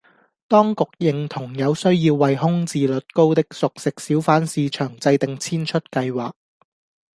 [0.47, 6.33] 當局認同有需要為空置率高的熟食小販市場制訂遷出計劃